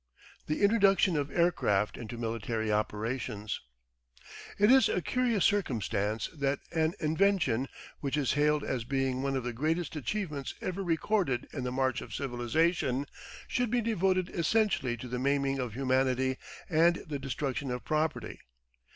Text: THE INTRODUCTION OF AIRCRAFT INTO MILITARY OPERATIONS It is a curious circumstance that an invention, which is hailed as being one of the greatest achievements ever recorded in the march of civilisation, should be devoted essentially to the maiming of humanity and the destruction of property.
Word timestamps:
THE 0.47 0.63
INTRODUCTION 0.63 1.15
OF 1.15 1.29
AIRCRAFT 1.29 1.95
INTO 1.95 2.17
MILITARY 2.17 2.71
OPERATIONS 2.71 3.61
It 4.57 4.71
is 4.71 4.89
a 4.89 4.99
curious 4.99 5.45
circumstance 5.45 6.27
that 6.33 6.57
an 6.71 6.95
invention, 6.99 7.67
which 7.99 8.17
is 8.17 8.33
hailed 8.33 8.63
as 8.63 8.83
being 8.83 9.21
one 9.21 9.35
of 9.35 9.43
the 9.43 9.53
greatest 9.53 9.95
achievements 9.95 10.55
ever 10.59 10.83
recorded 10.83 11.47
in 11.53 11.63
the 11.65 11.71
march 11.71 12.01
of 12.01 12.15
civilisation, 12.15 13.05
should 13.47 13.69
be 13.69 13.79
devoted 13.81 14.29
essentially 14.29 14.97
to 14.97 15.07
the 15.07 15.19
maiming 15.19 15.59
of 15.59 15.75
humanity 15.75 16.37
and 16.67 17.03
the 17.07 17.19
destruction 17.19 17.69
of 17.69 17.85
property. 17.85 18.39